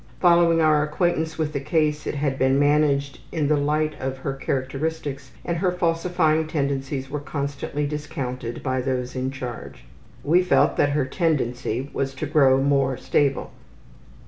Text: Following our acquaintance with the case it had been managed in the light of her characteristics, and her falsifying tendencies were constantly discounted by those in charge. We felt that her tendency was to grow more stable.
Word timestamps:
Following 0.19 0.61
our 0.61 0.81
acquaintance 0.81 1.37
with 1.37 1.53
the 1.53 1.59
case 1.59 2.07
it 2.07 2.15
had 2.15 2.39
been 2.39 2.57
managed 2.57 3.19
in 3.31 3.49
the 3.49 3.55
light 3.55 3.93
of 3.99 4.17
her 4.17 4.33
characteristics, 4.33 5.29
and 5.45 5.57
her 5.57 5.71
falsifying 5.71 6.47
tendencies 6.47 7.11
were 7.11 7.19
constantly 7.19 7.85
discounted 7.85 8.63
by 8.63 8.81
those 8.81 9.15
in 9.15 9.29
charge. 9.29 9.83
We 10.23 10.41
felt 10.41 10.75
that 10.77 10.93
her 10.93 11.05
tendency 11.05 11.91
was 11.93 12.15
to 12.15 12.25
grow 12.25 12.63
more 12.63 12.97
stable. 12.97 13.51